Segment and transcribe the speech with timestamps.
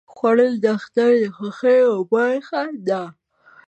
[0.13, 3.03] خوړل د اختر د خوښیو برخه ده